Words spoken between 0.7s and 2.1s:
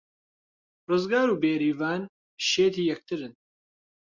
ڕزگار و بێریڤان